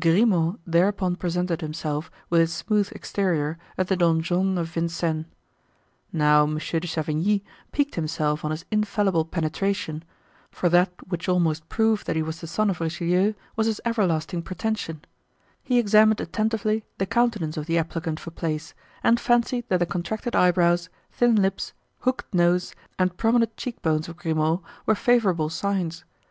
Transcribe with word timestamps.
Grimaud 0.00 0.60
thereupon 0.66 1.14
presented 1.14 1.60
himself 1.60 2.10
with 2.30 2.40
his 2.40 2.54
smooth 2.54 2.88
exterior 2.92 3.58
at 3.76 3.88
the 3.88 3.98
donjon 3.98 4.56
of 4.56 4.68
Vincennes. 4.70 5.26
Now 6.10 6.46
Monsieur 6.46 6.80
de 6.80 6.88
Chavigny 6.88 7.44
piqued 7.70 7.96
himself 7.96 8.46
on 8.46 8.50
his 8.50 8.64
infallible 8.70 9.26
penetration; 9.26 10.02
for 10.50 10.70
that 10.70 10.90
which 11.10 11.28
almost 11.28 11.68
proved 11.68 12.06
that 12.06 12.16
he 12.16 12.22
was 12.22 12.40
the 12.40 12.46
son 12.46 12.70
of 12.70 12.80
Richelieu 12.80 13.34
was 13.56 13.66
his 13.66 13.78
everlasting 13.84 14.40
pretension; 14.40 15.02
he 15.62 15.78
examined 15.78 16.22
attentively 16.22 16.84
the 16.96 17.04
countenance 17.04 17.58
of 17.58 17.66
the 17.66 17.76
applicant 17.76 18.18
for 18.18 18.30
place 18.30 18.72
and 19.02 19.20
fancied 19.20 19.66
that 19.68 19.80
the 19.80 19.84
contracted 19.84 20.34
eyebrows, 20.34 20.88
thin 21.12 21.36
lips, 21.36 21.74
hooked 22.00 22.32
nose, 22.32 22.74
and 22.98 23.18
prominent 23.18 23.54
cheek 23.58 23.82
bones 23.82 24.08
of 24.08 24.16
Grimaud 24.16 24.62
were 24.86 24.94
favorable 24.94 25.50
signs. 25.50 26.04